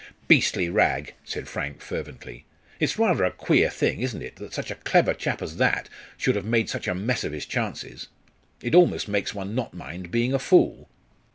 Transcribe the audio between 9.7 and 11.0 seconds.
mind being a fool."